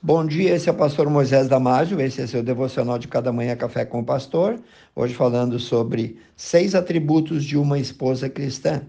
Bom 0.00 0.24
dia, 0.24 0.54
esse 0.54 0.68
é 0.68 0.72
o 0.72 0.76
pastor 0.76 1.10
Moisés 1.10 1.48
Damásio, 1.48 2.00
esse 2.00 2.20
é 2.20 2.26
seu 2.28 2.40
devocional 2.40 3.00
de 3.00 3.08
cada 3.08 3.32
manhã 3.32 3.56
Café 3.56 3.84
com 3.84 3.98
o 3.98 4.04
Pastor. 4.04 4.56
Hoje 4.94 5.12
falando 5.12 5.58
sobre 5.58 6.16
seis 6.36 6.76
atributos 6.76 7.44
de 7.44 7.58
uma 7.58 7.80
esposa 7.80 8.28
cristã. 8.28 8.82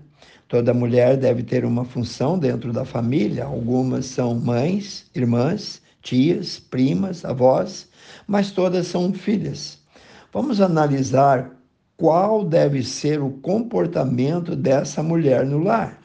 Toda 0.48 0.72
mulher 0.72 1.18
deve 1.18 1.42
ter 1.42 1.66
uma 1.66 1.84
função 1.84 2.38
dentro 2.38 2.72
da 2.72 2.86
família, 2.86 3.46
algumas 3.46 4.06
são 4.06 4.36
mães, 4.36 5.10
irmãs, 5.16 5.82
tias, 6.04 6.60
primas, 6.60 7.26
avós, 7.26 7.90
mas 8.28 8.52
todas 8.52 8.86
são 8.86 9.12
filhas. 9.12 9.80
Vamos 10.32 10.62
analisar 10.62 11.58
qual 11.98 12.46
deve 12.46 12.84
ser 12.84 13.20
o 13.20 13.32
comportamento 13.32 14.56
dessa 14.56 15.02
mulher 15.02 15.44
no 15.44 15.58
lar. 15.58 15.99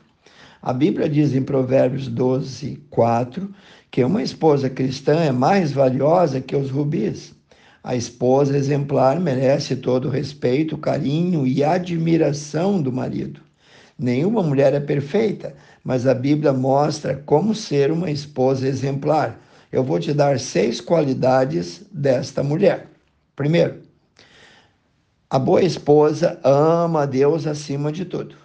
A 0.66 0.72
Bíblia 0.72 1.10
diz 1.10 1.34
em 1.34 1.42
Provérbios 1.42 2.08
12, 2.08 2.80
4, 2.88 3.54
que 3.90 4.02
uma 4.02 4.22
esposa 4.22 4.70
cristã 4.70 5.16
é 5.20 5.30
mais 5.30 5.72
valiosa 5.72 6.40
que 6.40 6.56
os 6.56 6.70
rubis. 6.70 7.34
A 7.82 7.94
esposa 7.94 8.56
exemplar 8.56 9.20
merece 9.20 9.76
todo 9.76 10.08
o 10.08 10.10
respeito, 10.10 10.78
carinho 10.78 11.46
e 11.46 11.62
admiração 11.62 12.80
do 12.80 12.90
marido. 12.90 13.42
Nenhuma 13.98 14.42
mulher 14.42 14.72
é 14.72 14.80
perfeita, 14.80 15.54
mas 15.84 16.06
a 16.06 16.14
Bíblia 16.14 16.54
mostra 16.54 17.14
como 17.26 17.54
ser 17.54 17.92
uma 17.92 18.10
esposa 18.10 18.66
exemplar. 18.66 19.38
Eu 19.70 19.84
vou 19.84 20.00
te 20.00 20.14
dar 20.14 20.40
seis 20.40 20.80
qualidades 20.80 21.84
desta 21.92 22.42
mulher. 22.42 22.86
Primeiro, 23.36 23.82
a 25.28 25.38
boa 25.38 25.60
esposa 25.60 26.40
ama 26.42 27.02
a 27.02 27.06
Deus 27.06 27.46
acima 27.46 27.92
de 27.92 28.06
tudo. 28.06 28.43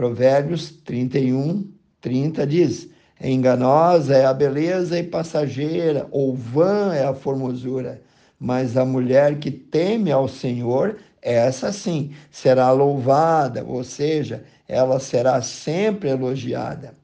Provérbios 0.00 0.70
31, 0.86 1.70
30 2.00 2.46
diz: 2.46 2.88
Enganosa 3.22 4.16
é 4.16 4.24
a 4.24 4.32
beleza 4.32 4.98
e 4.98 5.02
passageira, 5.02 6.08
ou 6.10 6.34
vã 6.34 6.94
é 6.94 7.04
a 7.04 7.12
formosura, 7.12 8.00
mas 8.38 8.78
a 8.78 8.84
mulher 8.86 9.38
que 9.38 9.50
teme 9.50 10.10
ao 10.10 10.26
Senhor, 10.26 10.96
essa 11.20 11.70
sim 11.70 12.14
será 12.30 12.72
louvada, 12.72 13.62
ou 13.62 13.84
seja, 13.84 14.42
ela 14.66 14.98
será 14.98 15.42
sempre 15.42 16.08
elogiada. 16.08 16.94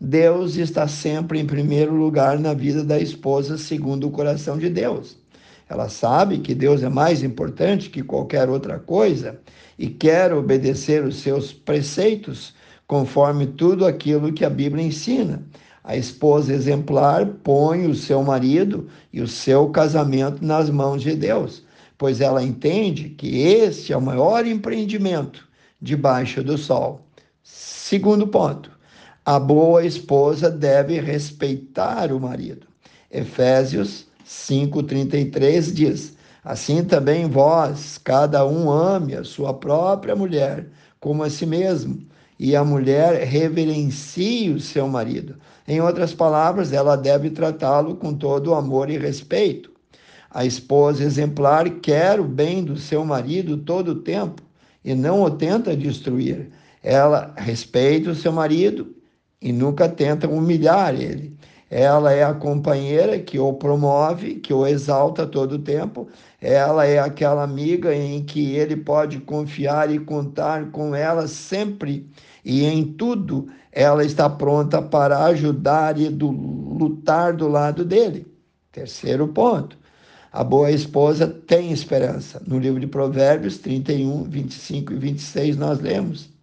Deus 0.00 0.54
está 0.54 0.86
sempre 0.86 1.40
em 1.40 1.46
primeiro 1.48 1.92
lugar 1.92 2.38
na 2.38 2.54
vida 2.54 2.84
da 2.84 3.00
esposa, 3.00 3.58
segundo 3.58 4.06
o 4.06 4.12
coração 4.12 4.56
de 4.56 4.70
Deus. 4.70 5.18
Ela 5.68 5.88
sabe 5.88 6.38
que 6.38 6.54
Deus 6.54 6.82
é 6.82 6.88
mais 6.88 7.22
importante 7.22 7.90
que 7.90 8.02
qualquer 8.02 8.48
outra 8.48 8.78
coisa 8.78 9.40
e 9.78 9.88
quer 9.88 10.32
obedecer 10.32 11.04
os 11.04 11.16
seus 11.16 11.52
preceitos 11.52 12.54
conforme 12.86 13.46
tudo 13.46 13.86
aquilo 13.86 14.32
que 14.32 14.44
a 14.44 14.50
Bíblia 14.50 14.84
ensina. 14.84 15.42
A 15.82 15.96
esposa 15.96 16.52
exemplar 16.52 17.26
põe 17.42 17.86
o 17.86 17.94
seu 17.94 18.22
marido 18.22 18.88
e 19.12 19.20
o 19.20 19.28
seu 19.28 19.68
casamento 19.68 20.44
nas 20.44 20.70
mãos 20.70 21.02
de 21.02 21.14
Deus, 21.14 21.64
pois 21.98 22.20
ela 22.20 22.42
entende 22.42 23.10
que 23.10 23.38
este 23.40 23.92
é 23.92 23.96
o 23.96 24.02
maior 24.02 24.46
empreendimento 24.46 25.46
debaixo 25.80 26.42
do 26.42 26.56
sol. 26.56 27.00
Segundo 27.42 28.26
ponto, 28.26 28.70
a 29.24 29.38
boa 29.38 29.84
esposa 29.84 30.50
deve 30.50 31.00
respeitar 31.00 32.12
o 32.12 32.20
marido. 32.20 32.66
Efésios 33.10 34.06
5,33 34.26 35.72
diz: 35.72 36.16
Assim 36.42 36.84
também 36.84 37.28
vós, 37.28 37.98
cada 37.98 38.46
um 38.46 38.70
ame 38.70 39.14
a 39.14 39.24
sua 39.24 39.54
própria 39.54 40.16
mulher 40.16 40.66
como 41.04 41.22
a 41.22 41.28
si 41.28 41.44
mesmo, 41.44 41.98
e 42.38 42.56
a 42.56 42.64
mulher 42.64 43.22
reverencie 43.26 44.50
o 44.50 44.58
seu 44.58 44.88
marido. 44.88 45.36
Em 45.68 45.78
outras 45.80 46.14
palavras, 46.14 46.72
ela 46.72 46.96
deve 46.96 47.28
tratá-lo 47.28 47.96
com 47.96 48.14
todo 48.14 48.48
o 48.48 48.54
amor 48.54 48.88
e 48.88 48.96
respeito. 48.96 49.70
A 50.30 50.46
esposa 50.46 51.04
exemplar 51.04 51.68
quer 51.80 52.18
o 52.18 52.24
bem 52.24 52.64
do 52.64 52.76
seu 52.78 53.04
marido 53.04 53.58
todo 53.58 53.88
o 53.88 54.00
tempo 54.00 54.42
e 54.82 54.94
não 54.94 55.22
o 55.22 55.30
tenta 55.30 55.76
destruir. 55.76 56.50
Ela 56.82 57.34
respeita 57.36 58.10
o 58.10 58.14
seu 58.14 58.32
marido 58.32 58.96
e 59.40 59.52
nunca 59.52 59.88
tenta 59.88 60.26
humilhar 60.26 60.94
ele. 60.94 61.36
Ela 61.70 62.12
é 62.12 62.22
a 62.22 62.34
companheira 62.34 63.18
que 63.18 63.38
o 63.38 63.52
promove, 63.52 64.36
que 64.36 64.52
o 64.52 64.66
exalta 64.66 65.26
todo 65.26 65.52
o 65.52 65.58
tempo. 65.58 66.08
Ela 66.40 66.86
é 66.86 66.98
aquela 66.98 67.42
amiga 67.42 67.94
em 67.94 68.22
que 68.22 68.54
ele 68.54 68.76
pode 68.76 69.18
confiar 69.20 69.90
e 69.90 69.98
contar 69.98 70.70
com 70.70 70.94
ela 70.94 71.26
sempre. 71.26 72.08
E 72.44 72.64
em 72.64 72.84
tudo 72.84 73.48
ela 73.72 74.04
está 74.04 74.30
pronta 74.30 74.80
para 74.80 75.24
ajudar 75.24 75.98
e 75.98 76.08
do, 76.08 76.30
lutar 76.30 77.32
do 77.34 77.48
lado 77.48 77.84
dele. 77.84 78.26
Terceiro 78.70 79.26
ponto. 79.28 79.76
A 80.32 80.42
boa 80.42 80.70
esposa 80.70 81.26
tem 81.28 81.72
esperança. 81.72 82.42
No 82.46 82.58
livro 82.58 82.80
de 82.80 82.86
Provérbios 82.86 83.58
31, 83.58 84.24
25 84.24 84.92
e 84.92 84.96
26, 84.96 85.56
nós 85.56 85.80
lemos. 85.80 86.33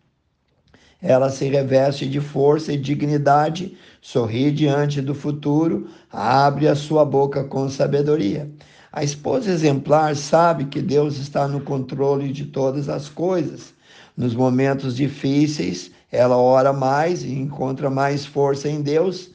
Ela 1.01 1.29
se 1.29 1.45
reveste 1.45 2.07
de 2.07 2.19
força 2.21 2.71
e 2.71 2.77
dignidade, 2.77 3.75
sorri 3.99 4.51
diante 4.51 5.01
do 5.01 5.15
futuro, 5.15 5.87
abre 6.11 6.67
a 6.67 6.75
sua 6.75 7.03
boca 7.03 7.43
com 7.43 7.67
sabedoria. 7.69 8.49
A 8.91 9.03
esposa 9.03 9.49
exemplar 9.49 10.15
sabe 10.15 10.65
que 10.65 10.81
Deus 10.81 11.17
está 11.17 11.47
no 11.47 11.61
controle 11.61 12.31
de 12.31 12.45
todas 12.45 12.89
as 12.89 13.09
coisas. 13.09 13.73
Nos 14.15 14.35
momentos 14.35 14.95
difíceis, 14.95 15.91
ela 16.11 16.37
ora 16.37 16.73
mais 16.73 17.23
e 17.23 17.31
encontra 17.31 17.89
mais 17.89 18.25
força 18.25 18.69
em 18.69 18.81
Deus 18.81 19.31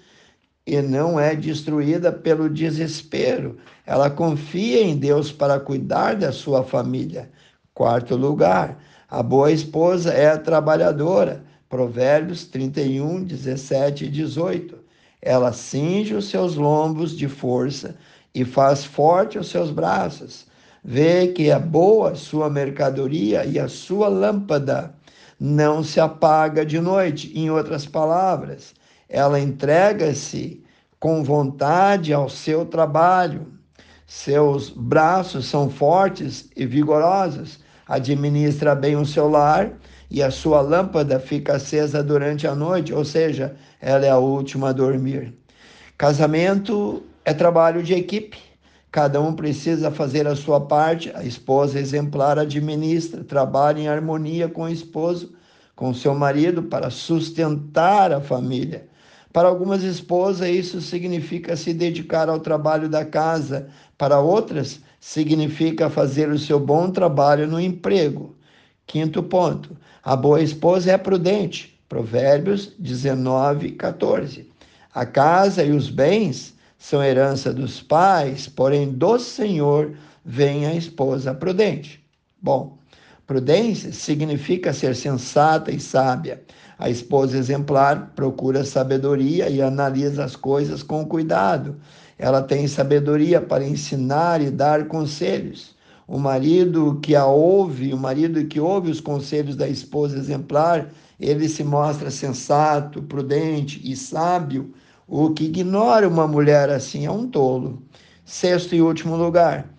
e 0.67 0.83
não 0.83 1.19
é 1.19 1.35
destruída 1.35 2.13
pelo 2.13 2.51
desespero. 2.51 3.57
Ela 3.87 4.11
confia 4.11 4.83
em 4.83 4.97
Deus 4.97 5.33
para 5.33 5.59
cuidar 5.59 6.17
da 6.17 6.33
sua 6.33 6.63
família. 6.63 7.31
Quarto 7.73 8.15
lugar, 8.15 8.79
a 9.09 9.23
boa 9.23 9.51
esposa 9.51 10.13
é 10.13 10.37
trabalhadora. 10.37 11.45
Provérbios 11.77 12.47
31, 12.47 13.23
17 13.25 14.07
e 14.07 14.09
18. 14.09 14.79
Ela 15.21 15.53
cinge 15.53 16.15
os 16.15 16.31
seus 16.31 16.55
lombos 16.55 17.15
de 17.15 17.29
força 17.29 17.97
e 18.35 18.47
faz 18.47 18.83
forte 18.83 19.39
os 19.39 19.51
seus 19.51 19.71
braços. 19.71 20.47
Vê 20.83 21.29
que 21.29 21.51
é 21.51 21.59
boa 21.59 22.15
sua 22.15 22.49
mercadoria 22.49 23.45
e 23.45 23.59
a 23.59 23.69
sua 23.69 24.09
lâmpada 24.09 24.95
não 25.39 25.85
se 25.85 26.01
apaga 26.01 26.65
de 26.65 26.81
noite. 26.81 27.31
Em 27.39 27.51
outras 27.51 27.85
palavras, 27.85 28.73
ela 29.07 29.39
entrega-se 29.39 30.65
com 30.99 31.23
vontade 31.23 32.11
ao 32.11 32.31
seu 32.31 32.65
trabalho. 32.65 33.49
Seus 34.07 34.71
braços 34.71 35.45
são 35.45 35.69
fortes 35.69 36.49
e 36.57 36.65
vigorosos. 36.65 37.61
Administra 37.87 38.75
bem 38.75 38.97
o 38.97 39.05
seu 39.05 39.29
lar 39.29 39.73
e 40.11 40.23
a 40.23 40.31
sua 40.31 40.61
lâmpada 40.61 41.19
fica 41.19 41.57
acesa 41.57 42.03
durante 42.03 42.47
a 42.47 42.55
noite, 42.55 42.93
ou 42.93 43.05
seja, 43.05 43.57
ela 43.81 44.07
é 44.07 44.11
a 44.11 44.19
última 44.19 44.71
a 44.71 44.73
dormir. 44.73 45.35
Casamento 45.99 47.03
é 47.25 47.33
trabalho 47.33 47.83
de 47.83 47.95
equipe. 47.95 48.39
Cada 48.91 49.21
um 49.21 49.35
precisa 49.35 49.91
fazer 49.91 50.27
a 50.27 50.37
sua 50.37 50.61
parte. 50.61 51.11
A 51.15 51.25
esposa 51.25 51.81
exemplar 51.81 52.39
administra, 52.39 53.25
trabalha 53.25 53.81
em 53.81 53.89
harmonia 53.89 54.49
com 54.49 54.63
o 54.63 54.69
esposo, 54.69 55.35
com 55.75 55.93
seu 55.93 56.15
marido, 56.15 56.63
para 56.63 56.89
sustentar 56.89 58.13
a 58.13 58.21
família. 58.21 58.89
Para 59.33 59.49
algumas 59.49 59.83
esposas, 59.83 60.49
isso 60.49 60.81
significa 60.81 61.57
se 61.57 61.75
dedicar 61.75 62.29
ao 62.29 62.41
trabalho 62.41 62.89
da 62.89 63.05
casa. 63.05 63.69
Para 63.99 64.19
outras, 64.19 64.81
significa 64.99 65.91
fazer 65.91 66.31
o 66.31 66.39
seu 66.39 66.59
bom 66.59 66.91
trabalho 66.91 67.47
no 67.47 67.61
emprego. 67.61 68.35
Quinto 68.87 69.23
ponto: 69.23 69.77
a 70.03 70.15
boa 70.15 70.41
esposa 70.41 70.93
é 70.93 70.99
prudente. 70.99 71.79
Provérbios 71.89 72.73
19, 72.79 73.73
14. 73.73 74.49
A 74.95 75.05
casa 75.05 75.63
e 75.63 75.73
os 75.73 75.91
bens 75.91 76.55
são 76.79 77.03
herança 77.03 77.53
dos 77.53 77.83
pais, 77.83 78.49
porém 78.49 78.93
do 78.93 79.19
Senhor 79.19 79.95
vem 80.25 80.67
a 80.67 80.75
esposa 80.75 81.35
prudente. 81.35 82.05
Bom, 82.41 82.79
prudência 83.27 83.93
significa 83.93 84.73
ser 84.73 84.97
sensata 84.97 85.71
e 85.71 85.79
sábia. 85.79 86.43
A 86.79 86.91
esposa 86.91 87.39
exemplar 87.39 88.13
procura 88.15 88.65
sabedoria 88.65 89.49
e 89.49 89.63
analisa 89.63 90.25
as 90.25 90.37
coisas 90.37 90.83
com 90.83 91.05
cuidado. 91.07 91.77
Ela 92.19 92.43
tem 92.43 92.67
sabedoria 92.67 93.41
para 93.41 93.67
ensinar 93.67 94.41
e 94.41 94.51
dar 94.51 94.87
conselhos. 94.87 95.76
O 96.07 96.19
marido 96.19 97.01
que 97.03 97.17
a 97.17 97.27
ouve, 97.27 97.93
o 97.93 97.97
marido 97.97 98.45
que 98.47 98.61
ouve 98.61 98.91
os 98.91 99.01
conselhos 99.01 99.57
da 99.57 99.69
esposa 99.69 100.17
exemplar, 100.17 100.93
ele 101.19 101.49
se 101.49 101.65
mostra 101.65 102.11
sensato, 102.11 103.03
prudente 103.03 103.81
e 103.85 103.97
sábio. 103.97 104.73
O 105.09 105.31
que 105.31 105.45
ignora 105.45 106.09
uma 106.09 106.29
mulher 106.29 106.71
assim 106.71 107.07
é 107.07 107.11
um 107.11 107.29
tolo. 107.29 107.83
Sexto 108.25 108.75
e 108.75 108.83
último 108.83 109.17
lugar, 109.17 109.73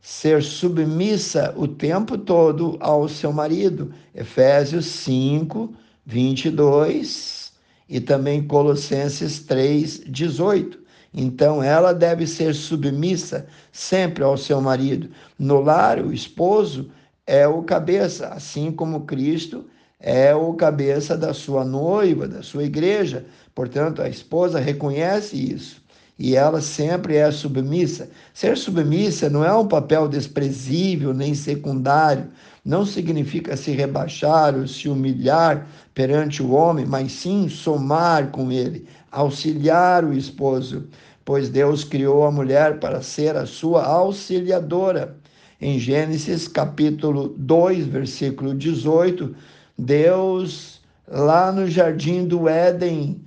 ser 0.00 0.42
submissa 0.42 1.54
o 1.56 1.68
tempo 1.68 2.18
todo 2.18 2.76
ao 2.80 3.08
seu 3.08 3.32
marido. 3.32 3.92
Efésios 4.14 4.86
5, 4.86 5.72
22 6.04 7.52
e 7.88 8.00
também 8.00 8.46
Colossenses 8.46 9.40
3, 9.40 10.02
18. 10.06 10.81
Então 11.12 11.62
ela 11.62 11.92
deve 11.92 12.26
ser 12.26 12.54
submissa 12.54 13.46
sempre 13.70 14.24
ao 14.24 14.36
seu 14.36 14.60
marido. 14.60 15.10
No 15.38 15.60
lar, 15.60 15.98
o 15.98 16.12
esposo 16.12 16.90
é 17.26 17.46
o 17.46 17.62
cabeça, 17.62 18.28
assim 18.28 18.72
como 18.72 19.04
Cristo 19.04 19.66
é 20.00 20.34
o 20.34 20.54
cabeça 20.54 21.16
da 21.16 21.32
sua 21.32 21.64
noiva, 21.64 22.26
da 22.26 22.42
sua 22.42 22.64
igreja. 22.64 23.24
Portanto, 23.54 24.02
a 24.02 24.08
esposa 24.08 24.58
reconhece 24.58 25.36
isso 25.36 25.81
e 26.18 26.36
ela 26.36 26.60
sempre 26.60 27.16
é 27.16 27.30
submissa. 27.30 28.08
Ser 28.34 28.56
submissa 28.56 29.30
não 29.30 29.44
é 29.44 29.52
um 29.54 29.66
papel 29.66 30.08
desprezível 30.08 31.12
nem 31.14 31.34
secundário, 31.34 32.28
não 32.64 32.86
significa 32.86 33.56
se 33.56 33.72
rebaixar 33.72 34.54
ou 34.54 34.68
se 34.68 34.88
humilhar 34.88 35.66
perante 35.94 36.42
o 36.42 36.52
homem, 36.52 36.86
mas 36.86 37.12
sim 37.12 37.48
somar 37.48 38.30
com 38.30 38.52
ele, 38.52 38.86
auxiliar 39.10 40.04
o 40.04 40.12
esposo, 40.12 40.84
pois 41.24 41.48
Deus 41.48 41.82
criou 41.82 42.24
a 42.24 42.30
mulher 42.30 42.78
para 42.78 43.02
ser 43.02 43.36
a 43.36 43.46
sua 43.46 43.84
auxiliadora. 43.84 45.16
Em 45.60 45.78
Gênesis 45.78 46.46
capítulo 46.46 47.34
2, 47.36 47.86
versículo 47.86 48.54
18, 48.54 49.34
Deus, 49.78 50.80
lá 51.08 51.50
no 51.52 51.68
jardim 51.68 52.26
do 52.26 52.48
Éden, 52.48 53.20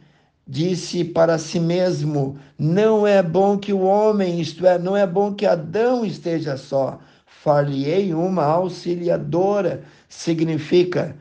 disse 0.47 1.03
para 1.03 1.37
si 1.37 1.59
mesmo: 1.59 2.37
Não 2.57 3.05
é 3.07 3.21
bom 3.23 3.57
que 3.57 3.73
o 3.73 3.81
homem, 3.81 4.39
isto 4.39 4.65
é, 4.65 4.77
não 4.77 4.95
é 4.95 5.05
bom 5.05 5.33
que 5.33 5.45
Adão 5.45 6.05
esteja 6.05 6.57
só. 6.57 6.99
Far-lhe-ei 7.25 8.13
uma 8.13 8.43
auxiliadora, 8.43 9.83
significa 10.09 11.15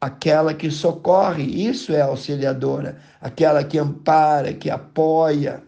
aquela 0.00 0.54
que 0.54 0.70
socorre, 0.70 1.44
isso 1.44 1.92
é 1.92 2.00
auxiliadora, 2.00 2.96
aquela 3.20 3.62
que 3.62 3.78
ampara, 3.78 4.52
que 4.52 4.70
apoia. 4.70 5.62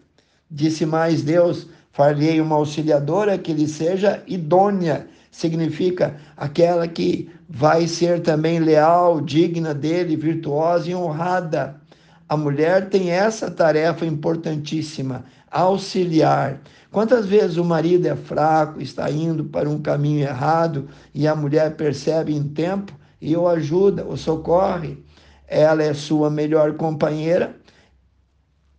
Disse 0.50 0.86
mais 0.86 1.22
Deus: 1.22 1.68
Far-lhe-ei 1.92 2.40
uma 2.40 2.56
auxiliadora 2.56 3.38
que 3.38 3.52
lhe 3.52 3.68
seja 3.68 4.22
idônea, 4.26 5.06
significa 5.30 6.16
aquela 6.36 6.86
que 6.88 7.30
vai 7.48 7.86
ser 7.86 8.20
também 8.20 8.58
leal, 8.58 9.20
digna 9.20 9.74
dele, 9.74 10.16
virtuosa 10.16 10.90
e 10.90 10.94
honrada. 10.94 11.81
A 12.28 12.36
mulher 12.36 12.88
tem 12.88 13.10
essa 13.10 13.50
tarefa 13.50 14.06
importantíssima, 14.06 15.24
auxiliar. 15.50 16.60
Quantas 16.90 17.26
vezes 17.26 17.56
o 17.56 17.64
marido 17.64 18.06
é 18.06 18.16
fraco, 18.16 18.80
está 18.80 19.10
indo 19.10 19.44
para 19.44 19.68
um 19.68 19.80
caminho 19.80 20.20
errado 20.20 20.88
e 21.14 21.26
a 21.26 21.34
mulher 21.34 21.76
percebe 21.76 22.34
em 22.34 22.42
tempo 22.42 22.92
e 23.20 23.36
o 23.36 23.48
ajuda, 23.48 24.04
o 24.04 24.16
socorre. 24.16 25.04
Ela 25.46 25.82
é 25.82 25.92
sua 25.92 26.30
melhor 26.30 26.74
companheira. 26.74 27.56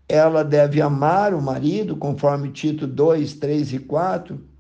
Ela 0.07 0.43
deve 0.43 0.81
amar 0.81 1.33
o 1.33 1.41
marido, 1.41 1.95
conforme 1.95 2.51
Tito 2.51 2.87
2, 2.87 3.35
3 3.35 3.73
e 3.73 3.79
4 3.79 4.53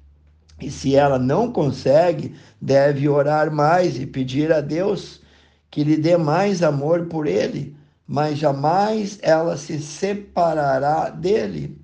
e 0.63 0.71
se 0.71 0.95
ela 0.95 1.19
não 1.19 1.51
consegue, 1.51 2.35
deve 2.61 3.09
orar 3.09 3.51
mais 3.51 3.99
e 3.99 4.05
pedir 4.05 4.51
a 4.51 4.61
Deus 4.61 5.21
que 5.69 5.83
lhe 5.83 5.97
dê 5.97 6.15
mais 6.15 6.63
amor 6.63 7.07
por 7.07 7.27
ele, 7.27 7.75
mas 8.07 8.37
jamais 8.37 9.17
ela 9.21 9.57
se 9.57 9.79
separará 9.79 11.09
dele. 11.09 11.77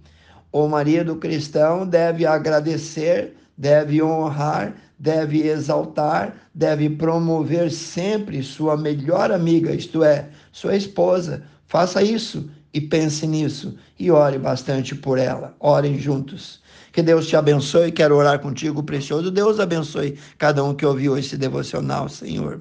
O 0.51 0.67
marido 0.67 1.15
cristão 1.15 1.85
deve 1.85 2.25
agradecer, 2.25 3.35
deve 3.57 4.01
honrar, 4.01 4.75
deve 4.97 5.47
exaltar, 5.47 6.35
deve 6.53 6.89
promover 6.89 7.71
sempre 7.71 8.41
sua 8.43 8.75
melhor 8.75 9.31
amiga, 9.31 9.71
isto 9.73 10.03
é, 10.03 10.29
sua 10.51 10.75
esposa. 10.75 11.43
Faça 11.67 12.01
isso 12.01 12.49
e 12.73 12.81
pense 12.81 13.25
nisso 13.27 13.77
e 13.97 14.11
ore 14.11 14.37
bastante 14.37 14.95
por 14.95 15.17
ela. 15.17 15.55
Orem 15.59 15.99
juntos. 15.99 16.61
Que 16.91 17.03
Deus 17.03 17.27
te 17.27 17.35
abençoe. 17.35 17.91
Quero 17.91 18.15
orar 18.15 18.39
contigo, 18.39 18.81
precioso. 18.81 19.29
Deus 19.29 19.59
abençoe 19.59 20.17
cada 20.37 20.63
um 20.63 20.73
que 20.73 20.85
ouviu 20.85 21.17
esse 21.17 21.37
devocional, 21.37 22.09
Senhor. 22.09 22.59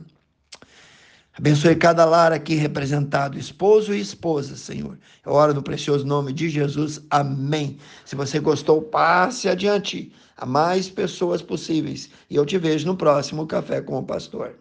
Abençoe 1.38 1.76
cada 1.76 2.04
lar 2.04 2.32
aqui 2.32 2.56
representado, 2.56 3.38
esposo 3.38 3.94
e 3.94 4.00
esposa, 4.00 4.56
Senhor. 4.56 4.98
Eu 5.24 5.32
oro 5.32 5.54
no 5.54 5.62
precioso 5.62 6.04
nome 6.04 6.32
de 6.32 6.48
Jesus. 6.48 7.00
Amém. 7.08 7.78
Se 8.04 8.16
você 8.16 8.40
gostou, 8.40 8.82
passe 8.82 9.48
adiante 9.48 10.12
a 10.36 10.44
mais 10.44 10.90
pessoas 10.90 11.40
possíveis. 11.40 12.10
E 12.28 12.34
eu 12.34 12.44
te 12.44 12.58
vejo 12.58 12.86
no 12.86 12.96
próximo 12.96 13.46
Café 13.46 13.80
com 13.80 13.96
o 13.96 14.02
Pastor. 14.02 14.56